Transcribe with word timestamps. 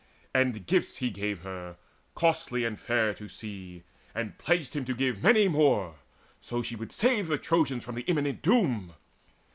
And 0.33 0.65
gifts 0.65 0.97
he 0.97 1.11
gave 1.11 1.41
her 1.43 1.77
costly 2.15 2.65
and 2.65 2.79
fair 2.79 3.13
to 3.13 3.29
see, 3.29 3.83
And 4.15 4.35
pledged 4.39 4.75
him 4.75 4.83
to 4.85 4.95
give 4.95 5.21
many 5.21 5.47
more, 5.47 5.97
so 6.39 6.63
she 6.63 6.75
Would 6.75 6.91
save 6.91 7.27
the 7.27 7.37
Trojans 7.37 7.83
from 7.83 7.93
the 7.93 8.05
imminent 8.07 8.41
doom. 8.41 8.95